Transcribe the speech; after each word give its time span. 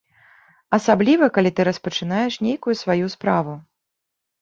Асабліва, 0.77 1.29
калі 1.37 1.53
ты 1.61 1.67
распачынаеш 1.69 2.33
нейкую 2.49 2.75
сваю 2.83 3.15
справу. 3.19 3.53